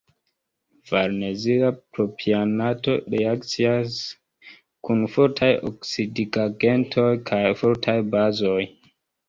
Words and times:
Farnezila 0.91 1.67
propionato 1.97 2.95
reakcias 3.15 4.01
kun 4.89 5.05
fortaj 5.19 5.53
oksidigagentoj 5.71 7.07
kaj 7.31 7.43
fortaj 7.65 7.99
bazoj. 8.19 8.61